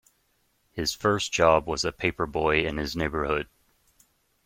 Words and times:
His 0.71 0.93
first 0.95 1.31
job 1.31 1.67
was 1.67 1.85
as 1.85 1.89
a 1.89 1.95
paperboy, 1.95 2.65
in 2.65 2.77
his 2.77 2.95
neighborhood. 2.95 3.47